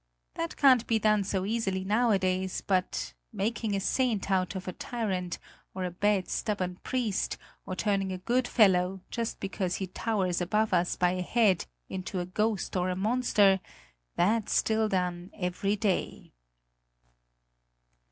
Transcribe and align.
That 0.33 0.57
can't 0.57 0.87
be 0.87 0.97
done 0.97 1.23
so 1.23 1.45
easily 1.45 1.83
nowadays, 1.83 2.63
but 2.65 3.13
making 3.31 3.75
a 3.75 3.79
saint 3.79 4.31
out 4.31 4.55
of 4.55 4.67
a 4.67 4.73
tyrant 4.73 5.37
or 5.75 5.83
a 5.83 5.91
bad, 5.91 6.27
stubborn 6.27 6.77
priest, 6.81 7.37
or 7.67 7.75
turning 7.75 8.11
a 8.11 8.17
good 8.17 8.47
fellow, 8.47 9.01
just 9.11 9.39
because 9.39 9.75
he 9.75 9.85
towers 9.85 10.41
above 10.41 10.73
us 10.73 10.95
by 10.95 11.11
a 11.11 11.21
head, 11.21 11.67
into 11.87 12.19
a 12.19 12.25
ghost 12.25 12.75
or 12.75 12.89
a 12.89 12.95
monster 12.95 13.59
that's 14.15 14.53
still 14.53 14.89
done 14.89 15.29
every 15.35 15.75
day." 15.75 16.31